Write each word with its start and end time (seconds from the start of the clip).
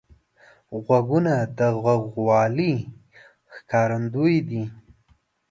غوږونه 0.85 1.33
د 1.57 1.59
غوږوالۍ 1.81 2.73
ښکارندوی 3.55 4.37
دي 4.49 4.63